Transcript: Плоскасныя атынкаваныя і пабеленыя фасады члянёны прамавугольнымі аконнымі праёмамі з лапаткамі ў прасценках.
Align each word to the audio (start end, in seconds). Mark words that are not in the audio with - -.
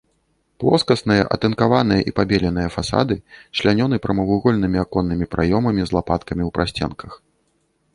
Плоскасныя 0.61 1.27
атынкаваныя 1.35 2.01
і 2.11 2.15
пабеленыя 2.21 2.73
фасады 2.77 3.19
члянёны 3.61 4.03
прамавугольнымі 4.07 4.77
аконнымі 4.89 5.25
праёмамі 5.37 5.81
з 5.93 6.01
лапаткамі 6.01 6.43
ў 6.51 6.57
прасценках. 6.59 7.11